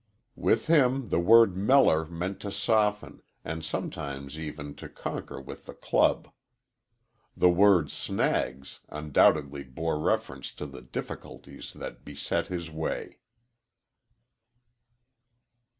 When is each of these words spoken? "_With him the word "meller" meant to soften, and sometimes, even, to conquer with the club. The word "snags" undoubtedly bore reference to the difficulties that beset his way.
"_With 0.35 0.65
him 0.65 1.09
the 1.09 1.19
word 1.19 1.55
"meller" 1.55 2.07
meant 2.07 2.39
to 2.39 2.51
soften, 2.51 3.21
and 3.45 3.63
sometimes, 3.63 4.39
even, 4.39 4.73
to 4.77 4.89
conquer 4.89 5.39
with 5.39 5.67
the 5.67 5.75
club. 5.75 6.29
The 7.37 7.51
word 7.51 7.91
"snags" 7.91 8.79
undoubtedly 8.89 9.63
bore 9.63 9.99
reference 9.99 10.53
to 10.53 10.65
the 10.65 10.81
difficulties 10.81 11.73
that 11.73 12.03
beset 12.03 12.47
his 12.47 12.71
way. 12.71 13.19